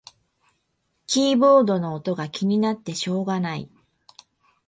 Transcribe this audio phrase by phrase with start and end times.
[1.05, 3.69] キーボードの音が気になってしょうがない